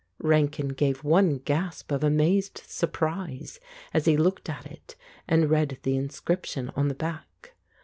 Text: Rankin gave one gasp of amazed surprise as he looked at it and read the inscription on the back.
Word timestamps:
Rankin 0.17 0.69
gave 0.69 1.03
one 1.03 1.37
gasp 1.37 1.91
of 1.91 2.03
amazed 2.03 2.63
surprise 2.65 3.59
as 3.93 4.05
he 4.05 4.17
looked 4.17 4.49
at 4.49 4.65
it 4.65 4.95
and 5.27 5.47
read 5.51 5.77
the 5.83 5.95
inscription 5.95 6.71
on 6.75 6.87
the 6.87 6.95
back. 6.95 7.53